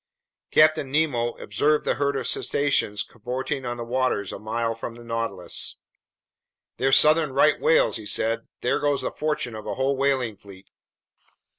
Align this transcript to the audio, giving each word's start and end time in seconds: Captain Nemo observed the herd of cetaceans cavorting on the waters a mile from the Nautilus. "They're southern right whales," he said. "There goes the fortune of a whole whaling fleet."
Captain 0.49 0.91
Nemo 0.91 1.33
observed 1.33 1.85
the 1.85 1.93
herd 1.93 2.15
of 2.15 2.25
cetaceans 2.25 3.03
cavorting 3.03 3.67
on 3.67 3.77
the 3.77 3.83
waters 3.83 4.31
a 4.33 4.39
mile 4.39 4.73
from 4.73 4.95
the 4.95 5.03
Nautilus. 5.03 5.75
"They're 6.77 6.91
southern 6.91 7.33
right 7.33 7.61
whales," 7.61 7.97
he 7.97 8.07
said. 8.07 8.47
"There 8.61 8.79
goes 8.79 9.03
the 9.03 9.11
fortune 9.11 9.53
of 9.53 9.67
a 9.67 9.75
whole 9.75 9.95
whaling 9.95 10.37
fleet." 10.37 10.65